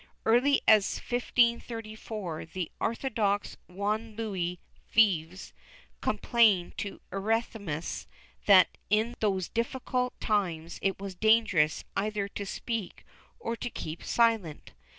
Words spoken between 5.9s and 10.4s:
complained to Erasmus that in those difficult